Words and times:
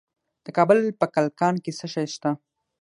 د 0.45 0.47
کابل 0.57 0.79
په 0.99 1.05
کلکان 1.15 1.53
کې 1.63 1.71
څه 1.79 1.85
شی 1.93 2.05
شته؟ 2.13 2.31